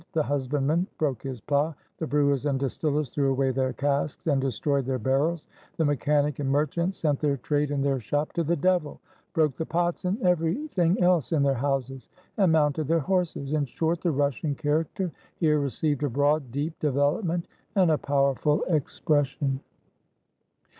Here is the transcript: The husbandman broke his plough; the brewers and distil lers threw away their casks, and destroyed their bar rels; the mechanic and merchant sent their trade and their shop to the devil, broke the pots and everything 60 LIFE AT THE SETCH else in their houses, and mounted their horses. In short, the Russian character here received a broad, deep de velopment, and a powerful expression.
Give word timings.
The 0.13 0.23
husbandman 0.23 0.87
broke 0.97 1.21
his 1.21 1.41
plough; 1.41 1.75
the 1.99 2.07
brewers 2.07 2.47
and 2.47 2.59
distil 2.59 2.91
lers 2.93 3.11
threw 3.13 3.29
away 3.31 3.51
their 3.51 3.71
casks, 3.71 4.25
and 4.25 4.41
destroyed 4.41 4.83
their 4.83 4.97
bar 4.97 5.19
rels; 5.27 5.45
the 5.77 5.85
mechanic 5.85 6.39
and 6.39 6.49
merchant 6.49 6.95
sent 6.95 7.19
their 7.19 7.37
trade 7.37 7.69
and 7.69 7.85
their 7.85 7.99
shop 7.99 8.33
to 8.33 8.43
the 8.43 8.55
devil, 8.55 8.99
broke 9.33 9.55
the 9.57 9.63
pots 9.67 10.05
and 10.05 10.19
everything 10.23 10.67
60 10.69 10.77
LIFE 10.81 10.87
AT 10.89 10.93
THE 10.95 10.99
SETCH 10.99 11.03
else 11.03 11.31
in 11.33 11.43
their 11.43 11.53
houses, 11.53 12.09
and 12.37 12.51
mounted 12.51 12.87
their 12.87 12.97
horses. 12.97 13.53
In 13.53 13.65
short, 13.65 14.01
the 14.01 14.09
Russian 14.09 14.55
character 14.55 15.11
here 15.35 15.59
received 15.59 16.01
a 16.01 16.09
broad, 16.09 16.51
deep 16.51 16.79
de 16.79 16.91
velopment, 16.91 17.43
and 17.75 17.91
a 17.91 17.97
powerful 17.99 18.63
expression. 18.69 19.59